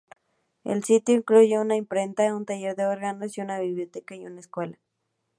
[0.63, 4.79] El sitio incluye una imprenta, un taller de órganos, una biblioteca y una escuela.